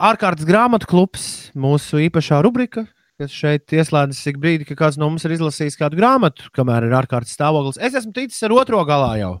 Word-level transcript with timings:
ārkārtas 0.00 0.48
grāmatu 0.48 0.88
klubs, 0.90 1.26
mūsu 1.58 2.00
īpašā 2.06 2.40
rubrika, 2.46 2.86
kas 3.20 3.34
šeit 3.36 3.72
ieslēdzas 3.76 4.30
ik 4.32 4.40
brīdi, 4.40 4.66
ka 4.68 4.78
kāds 4.78 4.98
no 5.00 5.10
mums 5.10 5.26
ir 5.28 5.36
izlasījis 5.36 5.76
kādu 5.80 6.00
grāmatu, 6.00 6.48
kamēr 6.56 6.88
ir 6.88 6.96
ārkārtas 7.02 7.36
stāvoklis. 7.36 7.80
Es 7.82 7.96
esmu 8.00 8.14
ticis 8.16 8.40
ar 8.46 8.56
otro 8.56 8.80
galā 8.88 9.12
jau. 9.20 9.34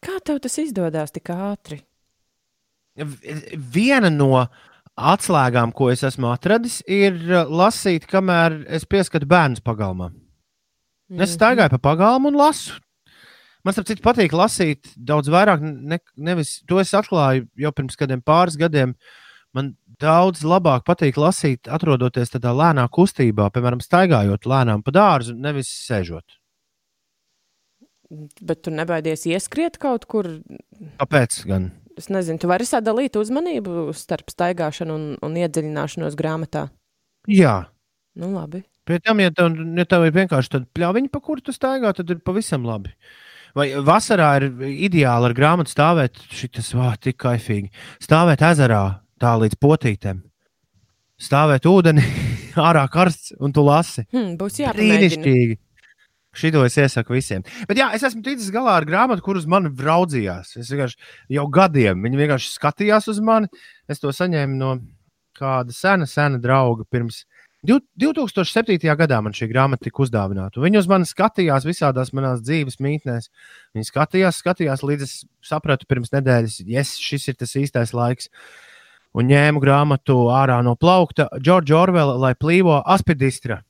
Kā 0.00 0.16
tev 0.24 0.40
tas 0.40 0.56
izdodas 0.62 1.12
tik 1.12 1.28
ātri? 1.34 1.82
Viena 2.96 4.08
no 4.12 4.46
atslēgām, 5.00 5.72
ko 5.76 5.90
es 5.92 6.02
esmu 6.04 6.30
atradis, 6.32 6.80
ir 6.88 7.16
uh, 7.28 7.44
lasīt, 7.48 8.08
kamēr 8.08 8.62
es 8.72 8.86
pieskatu 8.88 9.28
bērnu 9.28 9.62
pagalmā. 9.64 10.10
Mm. 11.10 11.24
Es 11.24 11.36
staigāju 11.36 11.74
pa 11.76 11.82
pagalmu 11.90 12.32
un 12.32 12.38
lasu. 12.40 12.78
Man 13.66 13.76
saprāt, 13.76 14.00
patīk 14.04 14.32
lasīt 14.36 14.92
daudz 14.96 15.28
vairāk. 15.32 15.60
Ne, 15.60 16.00
nevis, 16.16 16.58
to 16.68 16.80
es 16.80 16.92
atklāju 16.96 17.44
jau 17.60 17.72
pirms 17.76 17.98
kādiem 18.00 18.22
pāris 18.24 18.56
gadiem. 18.60 18.94
Man 19.56 19.74
daudz 20.00 20.42
labāk 20.46 20.84
patīk 20.88 21.18
lasīt, 21.20 21.68
atrodoties 21.70 22.32
tādā 22.34 22.52
lēnā 22.56 22.86
kustībā, 22.92 23.50
piemēram, 23.54 23.82
staigājot 23.84 24.48
lēnām 24.50 24.84
pa 24.86 24.94
dārzu, 24.96 25.36
nevis 25.36 25.70
sēžot. 25.86 26.38
Bet 28.42 28.64
tu 28.66 28.72
nebaidies 28.74 29.22
ieskriet 29.30 29.78
kaut 29.78 30.08
kur? 30.10 30.26
Kāpēc? 30.98 31.44
Gan? 31.46 31.70
Es 32.00 32.08
nezinu, 32.10 32.40
tu 32.42 32.48
vari 32.50 32.66
sadalīt 32.66 33.18
uzmanību 33.20 33.92
starp 33.94 34.32
staigāšanu 34.32 34.96
un, 34.96 35.06
un 35.22 35.38
iedziļināšanos 35.38 36.16
grāmatā. 36.18 36.66
Jā. 37.30 37.56
Nu, 38.18 38.32
labi. 38.34 38.64
Pēc 38.88 39.04
tam, 39.06 39.20
ja 39.22 39.30
tev, 39.34 39.54
ja 39.78 39.86
tev 39.86 40.06
ir 40.08 40.14
vienkārši 40.16 40.54
tāda 40.56 40.66
pļaviņa, 40.74 41.10
pa 41.12 41.20
kuru 41.22 41.44
tu 41.46 41.54
staigā, 41.54 41.92
tad 41.94 42.10
ir 42.10 42.22
pavisam 42.26 42.64
labi. 42.66 42.94
Vai 43.54 43.68
vasarā 43.86 44.30
ir 44.40 44.48
ideāli 44.88 45.28
ar 45.28 45.34
grāmatu 45.36 45.72
stāvēt, 45.72 46.18
šis 46.30 46.72
ir 46.74 46.98
tik 47.02 47.18
kaifīgi. 47.20 47.70
Stāvēt 48.02 48.42
ezerā, 48.46 48.82
tā 49.20 49.36
līdz 49.40 49.58
potītēm. 49.60 50.22
Stāvēt 51.20 51.66
ūdenī, 51.68 52.04
ārā 52.68 52.86
karsts, 52.92 53.34
un 53.40 53.52
tu 53.56 53.64
lasi. 53.66 54.06
Hmm, 54.12 54.36
būs 54.40 54.62
jāpamēģina. 54.62 55.00
Brīnišķīgi. 55.00 55.58
Šito 56.40 56.62
es 56.62 56.76
iesaku 56.78 57.16
visiem. 57.16 57.42
Bet 57.66 57.80
jā, 57.80 57.88
es 57.96 58.04
esmu 58.06 58.22
ticis 58.22 58.52
galā 58.54 58.76
ar 58.78 58.86
grāmatu, 58.86 59.24
kuras 59.26 59.48
man 59.50 59.66
raudzījās. 59.74 60.54
Es 60.60 60.70
vienkārši 60.70 61.00
jau 61.34 61.46
gadiem 61.50 62.06
viņi 62.06 62.20
vienkārši 62.20 62.52
skatījās 62.54 63.10
uz 63.10 63.18
mani. 63.24 63.50
Es 63.90 63.98
to 63.98 64.12
saņēmu 64.14 64.58
no 64.60 64.76
kāda 65.36 65.74
sena, 65.74 66.06
sena 66.06 66.38
drauga 66.42 66.86
pirms 66.86 67.24
2007. 67.66 68.78
gadā 68.96 69.18
man 69.20 69.34
šī 69.36 69.50
grāmata 69.50 69.84
tika 69.84 70.04
uzdāvināta. 70.06 70.62
Viņi 70.62 70.80
uz 70.80 70.88
mani 70.88 71.08
skatījās 71.08 71.66
visādās 71.68 72.14
manās 72.16 72.40
dzīves 72.46 72.78
mītnēs. 72.80 73.28
Viņi 73.74 73.90
skatījās, 73.90 74.40
skatījās, 74.40 74.84
līdz 74.86 75.04
es 75.04 75.14
sapratu 75.44 75.88
pirms 75.90 76.14
nedēļas, 76.14 76.62
yes, 76.64 76.94
šis 77.02 77.28
ir 77.28 77.40
tas 77.42 77.52
īstais 77.60 77.92
laiks. 77.92 78.30
Un 79.18 79.26
ņēmu 79.30 79.62
grāmatu 79.62 80.28
ārā 80.30 80.60
no 80.62 80.76
plaukta 80.78 81.26
Džordža 81.40 81.80
Orvela, 81.80 82.14
lai 82.20 82.36
plīvo 82.38 82.78
aspidistra. 82.84 83.60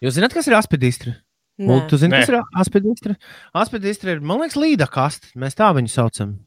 Jūs 0.00 0.16
zināt, 0.16 0.36
kas 0.36 0.46
ir 0.48 0.56
aspidistra? 0.56 1.16
Zini, 1.60 2.14
Nē. 2.14 2.20
kas 2.22 2.30
ir 2.30 2.38
aspidistra? 2.56 3.16
Aspidistra 3.52 4.14
ir, 4.14 4.22
man 4.24 4.40
liekas, 4.40 4.56
līda 4.56 4.86
kaste. 4.88 5.28
Mēs 5.36 5.58
tā 5.58 5.68
viņu 5.76 5.92
saucam. 5.92 6.38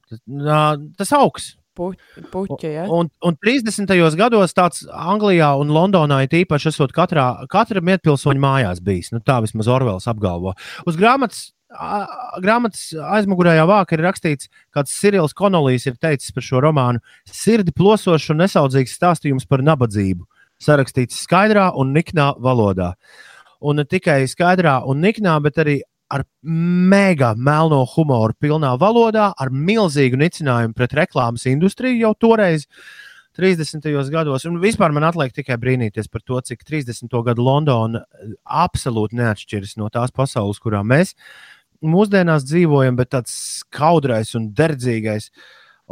Tas 0.97 1.14
augs. 1.14 1.53
Puķi, 1.73 2.69
ja? 2.69 2.83
un, 2.94 3.08
un 3.25 3.38
30. 3.41 3.89
gados 4.17 4.53
tāds 4.53 4.83
Anglijā 4.94 5.55
un 5.58 5.71
Londonā 5.73 6.19
ir 6.21 6.36
īpaši 6.44 6.69
esot 6.69 6.94
katrā, 6.94 7.25
katra 7.49 7.81
mietpilsoņa 7.81 8.41
mājās 8.41 8.81
bijis. 8.86 9.09
Nu, 9.14 9.21
tā 9.25 9.39
vismaz 9.41 9.69
Orvels 9.73 10.05
apgalvo. 10.09 10.53
Uz 10.86 10.99
grāmatas, 10.99 11.47
grāmatas 12.44 12.92
aizmugurējā 12.94 13.66
vāka 13.70 13.98
ir 13.98 14.04
rakstīts, 14.06 14.50
kāds 14.74 14.94
Sirils 14.94 15.34
Konolijs 15.34 15.88
ir 15.90 15.98
teicis 16.02 16.34
par 16.34 16.44
šo 16.44 16.62
romānu- 16.62 17.00
sirdi 17.26 17.72
plosošs 17.72 18.30
un 18.30 18.38
nesaudzīgs 18.38 18.98
stāstījums 18.98 19.48
par 19.48 19.60
nabadzību. 19.60 20.26
Sarakstīts 20.62 21.26
skaidrā 21.26 21.72
un 21.76 21.94
niknā 21.94 22.38
valodā. 22.40 22.94
Un 23.62 23.78
ne 23.78 23.84
tikai 23.84 24.24
skaidrā 24.28 24.86
un 24.88 25.02
niknā, 25.02 25.42
bet 25.42 25.56
arī 25.56 25.82
ar 26.12 26.24
mega 26.44 27.33
melno 27.36 27.86
humoru, 27.86 28.33
pilnā 28.39 28.78
valodā, 28.78 29.33
ar 29.39 29.50
milzīgu 29.50 30.20
nicinājumu 30.20 30.76
pret 30.76 30.92
reklāmas 30.92 31.48
industriju 31.50 32.00
jau 32.00 32.14
toreiz. 32.14 32.67
30. 33.33 34.12
gados, 34.14 34.45
un 34.45 34.60
vispār 34.62 34.94
man 34.94 35.08
atliek 35.08 35.33
tikai 35.33 35.58
brīnīties 35.58 36.06
par 36.12 36.22
to, 36.22 36.38
cik 36.38 36.62
30. 36.70 37.10
gadu 37.26 37.42
Londona 37.42 38.04
absolūti 38.45 39.17
neatšķiras 39.17 39.73
no 39.82 39.89
tās 39.89 40.14
pasaules, 40.14 40.60
kurā 40.62 40.83
mēs 40.86 41.16
mūsdienās 41.83 42.45
dzīvojam, 42.48 42.98
bet 42.99 43.11
tāds 43.16 43.36
skaudrais 43.61 44.33
un 44.39 44.52
derdzīgais 44.55 45.30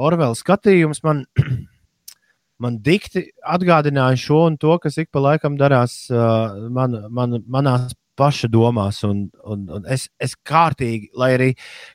Orvela 0.01 0.35
skatījums 0.37 1.01
man, 1.03 1.25
man 2.63 2.77
dikti 2.83 3.27
atgādināja 3.43 4.19
šo 4.19 4.45
un 4.49 4.57
to, 4.61 4.77
kas 4.81 4.97
ik 5.01 5.11
pa 5.11 5.23
laikam 5.23 5.57
darās 5.59 6.05
uh, 6.13 6.69
man, 6.71 6.95
man, 7.11 7.41
manās 7.47 7.91
paša 8.19 8.49
domās. 8.51 9.01
Un, 9.07 9.25
un, 9.43 9.67
un 9.77 9.87
es, 9.91 10.07
es 10.21 10.35
kārtīgi, 10.47 11.11
lai 11.17 11.33
arī 11.37 11.51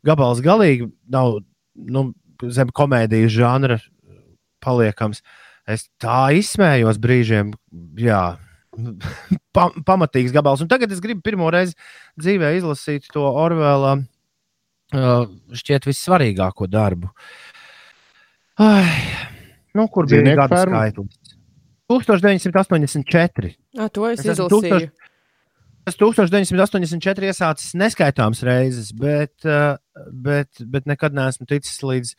gabals 0.06 0.42
galīgi 0.44 0.90
nav 1.12 1.40
nu, 1.74 2.10
zem 2.52 2.72
komēdijas 2.76 3.32
žanra 3.36 3.80
paliekams, 4.64 5.22
es 5.68 5.86
tā 6.02 6.28
izsmējos 6.36 7.00
brīžiem. 7.02 7.54
Jā. 8.00 8.36
Pa, 9.56 9.70
pamatīgs 9.88 10.34
gabals. 10.34 10.60
Un 10.64 10.68
tagad 10.68 10.92
es 10.92 11.00
gribu 11.00 11.24
pirmo 11.24 11.48
reizi 11.52 11.76
dzīvē 12.20 12.52
izlasīt 12.58 13.08
to 13.12 13.24
Orvela 13.24 13.94
uh, 13.96 15.24
šķiet 15.56 15.88
vissvarīgāko 15.88 16.68
darbu. 16.68 17.08
Ai, 18.60 18.84
nu, 19.76 19.88
kur 19.92 20.08
bija 20.08 20.36
gada 20.36 20.62
skaitlis? 20.64 21.34
1984. 21.86 23.52
À, 23.78 23.88
to 23.92 24.08
es, 24.10 24.20
es 24.24 24.34
izlasīju. 24.34 24.90
1000, 24.90 25.06
Es 25.86 25.94
1984 25.94 27.28
iesācis 27.28 27.76
neskaitāmas 27.78 28.40
reizes, 28.42 28.88
bet, 28.90 29.30
bet, 30.10 30.58
bet 30.58 30.88
nekad 30.90 31.14
neesmu 31.14 31.46
ticis 31.46 31.78
līdz 31.78 32.10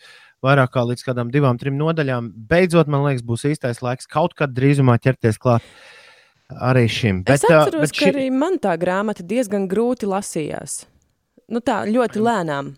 vairāk 0.45 0.72
kā 0.72 0.85
līdz 0.88 1.03
kādām 1.03 1.34
divām, 1.34 1.59
trim 1.59 1.75
nodaļām. 1.75 2.29
Beidzot, 2.47 2.88
man 2.88 3.03
liekas, 3.03 3.25
būs 3.28 3.44
īstais 3.50 3.84
laiks 3.84 4.07
kaut 4.07 4.38
kad 4.39 4.53
drīzumā 4.56 4.95
ķerties 5.03 5.39
klāt 5.44 5.68
arī 6.49 6.87
šim. 6.91 7.23
Bet, 7.27 7.41
es 7.41 7.47
atceros, 7.47 7.81
bet 7.83 7.95
šī... 7.95 8.03
ka 8.03 8.11
arī 8.13 8.27
man 8.33 8.59
tā 8.63 8.75
grāmata 8.79 9.25
diezgan 9.27 9.67
grūti 9.71 10.09
lasījās. 10.09 10.83
Nu 11.51 11.63
tā, 11.63 11.83
ļoti 11.87 12.23
lēnām. 12.23 12.75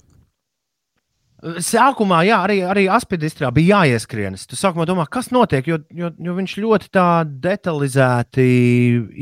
Sākumā, 1.39 2.19
jā, 2.27 2.37
arī, 2.43 2.57
arī 2.67 2.83
aspidistrā 2.91 3.47
bija 3.55 3.79
jāieskrienas. 3.79 4.43
Tu 4.49 4.57
sākumā 4.59 4.83
domā, 4.89 5.05
kas 5.07 5.29
notiek, 5.31 5.69
jo, 5.71 5.77
jo, 5.95 6.09
jo 6.19 6.33
viņš 6.35 6.55
ļoti 6.59 6.89
tā 6.91 7.23
detalizēti 7.47 8.47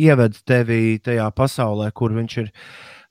ieved 0.08 0.40
tevi 0.48 0.98
tajā 1.06 1.28
pasaulē, 1.38 1.92
kur 1.94 2.16
viņš 2.18 2.38
ir 2.42 2.50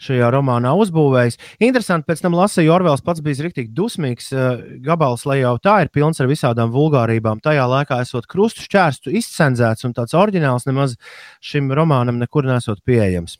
šajā 0.02 0.28
romānā 0.34 0.74
uzbūvējis. 0.76 1.38
Interesanti, 1.64 2.06
pēc 2.10 2.22
tam 2.24 2.36
lasīju, 2.36 2.72
Orvels 2.74 3.04
pats 3.04 3.22
bija 3.24 3.46
rīktīgi 3.46 3.72
dusmīgs. 3.76 4.28
Eh, 4.32 4.66
gabals, 4.84 5.26
lai 5.28 5.40
jau 5.40 5.56
tā 5.62 5.80
ir 5.84 5.92
pilns 5.94 6.20
ar 6.20 6.30
visādām 6.30 6.74
vulgārībām, 6.74 7.40
tajā 7.44 7.64
laikā 7.70 8.02
esot 8.04 8.28
krustu 8.30 8.66
šķērstu 8.66 9.14
izcenzēts 9.22 9.88
un 9.88 9.96
tāds 9.96 10.16
oriģināls 10.16 10.68
nemaz 10.68 10.96
šim 11.40 11.72
romānam 11.72 12.20
nekur 12.22 12.48
nesot 12.48 12.84
pieejams. 12.86 13.38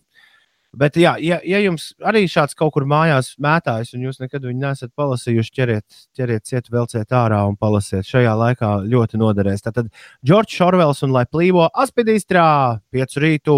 Bet, 0.76 0.98
jā, 1.00 1.14
ja, 1.24 1.38
ja 1.46 1.58
jums 1.62 1.94
arī 2.04 2.26
šāds 2.28 2.56
kaut 2.56 2.74
kur 2.74 2.84
mājās 2.88 3.30
mētājas, 3.40 3.94
un 3.96 4.02
jūs 4.04 4.18
nekad 4.20 4.44
viņu 4.44 4.60
nesat 4.60 4.90
palasījuši, 4.98 5.52
ķeriet, 5.56 6.00
ķeriet 6.18 6.44
ciet, 6.44 6.68
velciet 6.72 7.14
ārā 7.16 7.38
un 7.48 7.56
palasiet. 7.56 8.04
Šajā 8.04 8.34
laikā 8.36 8.72
ļoti 8.84 9.20
noderēs. 9.22 9.64
Tātad 9.64 9.88
Džordžs 10.20 10.58
Šorvels 10.58 11.00
un 11.06 11.14
lai 11.16 11.24
plīvo 11.24 11.70
aspidīstrā, 11.72 12.48
piecu 12.92 13.24
rītu, 13.24 13.56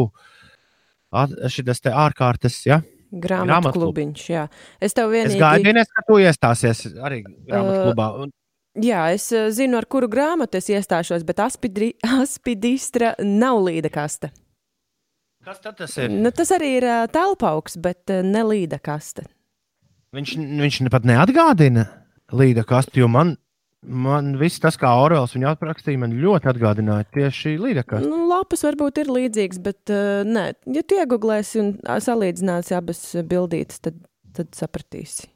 šis 1.52 1.84
te 1.84 1.92
ārkārtas, 1.92 2.60
ja? 2.68 2.80
Grāmatu 3.08 3.72
klubiņš, 3.72 4.24
jā. 4.28 4.48
Es 4.84 4.96
tev 4.96 5.14
vienīgi... 5.14 5.38
Es 5.38 5.40
gaidienies, 5.40 5.88
ka 5.94 6.04
tu 6.08 6.18
iestāsies 6.20 6.84
arī 7.00 7.22
grāmatu 7.24 7.78
klubā. 7.86 8.08
Un... 8.24 8.34
Jā, 8.84 9.06
es 9.16 9.30
zinu, 9.56 9.78
ar 9.80 9.88
kuru 9.90 10.10
grāmatu 10.12 10.60
es 10.60 10.68
iestāšos, 10.70 11.24
bet 11.28 11.40
aspidri, 11.42 11.94
aspidistra 12.22 13.14
nav 13.24 13.62
līda 13.64 13.92
kaste. 13.92 14.32
Kas 15.48 15.62
tas 15.64 15.96
ir? 15.96 16.12
Nu, 16.12 16.32
tas 16.34 16.50
arī 16.52 16.74
ir 16.80 16.84
uh, 16.84 17.06
telpauks, 17.08 17.78
bet 17.80 18.12
uh, 18.12 18.20
ne 18.26 18.44
līda 18.44 18.80
kaste. 18.84 19.24
Viņš, 20.16 20.34
viņš 20.60 20.80
pat 20.92 21.06
neatgādina 21.08 21.86
līda 22.36 22.64
kastu, 22.68 23.00
jo 23.02 23.08
man, 23.12 23.36
man 23.86 24.32
viss 24.40 24.60
tas, 24.62 24.76
kā 24.80 24.90
Orels 25.02 25.34
viņu 25.36 25.48
aprakstīja, 25.52 26.00
man 26.02 26.16
ļoti 26.18 26.50
atgādināja 26.52 27.06
tieši 27.14 27.56
līda 27.60 27.84
kastu. 27.86 28.10
Nu, 28.10 28.26
lapas 28.30 28.64
varbūt 28.66 29.02
ir 29.02 29.12
līdzīgas, 29.14 29.62
bet 29.64 29.92
uh, 29.94 30.22
nē, 30.26 30.46
ja 30.74 30.84
tu 30.84 30.98
iegūlēsi 30.98 31.62
un 31.62 31.74
salīdzināsi 31.84 32.76
abas 32.78 33.02
bildītas, 33.28 33.82
tad, 33.84 34.00
tad 34.36 34.50
sapratīsi. 34.58 35.28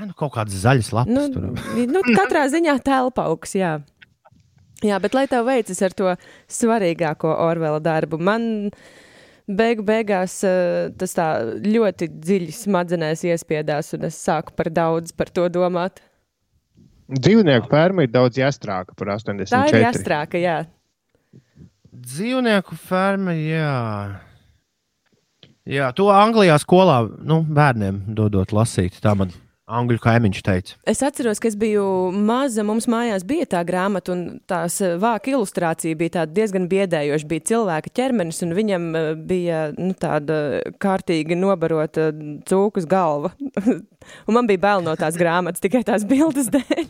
Nu, 0.00 0.14
kaut 0.16 0.32
kādas 0.38 0.62
zaļas 0.62 0.92
lapas. 0.94 1.12
Nu, 1.12 1.26
tur. 1.34 1.50
nu, 1.90 2.02
katrā 2.16 2.46
ziņā 2.52 2.78
telpauks, 2.84 3.56
jā. 3.58 3.76
Jā, 4.82 4.98
bet 5.02 5.14
lai 5.14 5.28
tev 5.30 5.46
veicas 5.46 5.78
ar 5.84 5.94
to 5.94 6.14
svarīgāko 6.50 7.30
Orvela 7.44 7.78
darbu, 7.82 8.18
man 8.18 8.70
beigu 9.46 9.84
beigās 9.86 10.38
uh, 10.46 10.88
tas 10.98 11.14
tā 11.18 11.26
ļoti 11.66 12.08
dziļi 12.14 12.54
smadzenēs 12.56 13.26
iespiedās, 13.28 13.92
un 13.98 14.08
es 14.08 14.18
sāku 14.22 14.56
par 14.58 14.72
daudz 14.74 15.14
par 15.14 15.30
to 15.34 15.46
domāt. 15.52 16.00
Dzīvnieku 17.10 17.68
ferma 17.70 18.06
ir 18.06 18.12
daudz 18.12 18.38
jāstrāka 18.38 18.94
par 18.96 19.14
84. 19.16 19.50
Tā 19.50 19.62
ir 19.72 19.84
jāstrāka, 19.86 20.40
jā. 20.40 20.58
Dzīvnieku 21.92 22.78
ferma, 22.78 23.34
jā. 23.36 24.20
Jā, 25.68 25.92
to 25.94 26.08
Anglijā 26.10 26.56
skolā 26.58 27.02
nu, 27.22 27.42
bērniem 27.46 28.00
dodot 28.16 28.54
lasīt. 28.54 28.96
Tā 29.02 29.14
man 29.18 29.30
angļu 29.72 30.00
kaimiņš 30.02 30.42
teica. 30.46 30.76
Es 30.88 31.02
atceros, 31.04 31.40
ka 31.42 31.50
es 31.50 31.56
biju 31.58 31.84
maza, 32.14 32.64
mums 32.66 32.88
mājās 32.90 33.26
bija 33.28 33.48
tā 33.54 33.62
grāmata, 33.68 34.14
un 34.14 34.40
tās 34.50 34.78
eh, 34.84 34.96
vāka 35.00 35.32
ilustrācija 35.34 35.98
bija 35.98 36.26
diezgan 36.28 36.68
biedējoša. 36.72 37.30
Bija 37.30 37.46
cilvēka 37.52 37.94
ķermenis, 37.98 38.42
un 38.46 38.56
viņam 38.58 38.90
eh, 38.98 39.08
bija 39.32 39.62
nu, 39.78 39.92
tāda 39.98 40.62
kārtīgi 40.82 41.38
nobarota 41.38 42.10
cūkas 42.48 42.88
galva. 42.90 43.32
un 44.26 44.36
man 44.36 44.50
bija 44.50 44.64
bail 44.66 44.84
no 44.86 44.96
tās 44.98 45.18
grāmatas 45.20 45.64
tikai 45.64 45.84
tās 45.88 46.06
bildes 46.08 46.52
dēļ. 46.52 46.86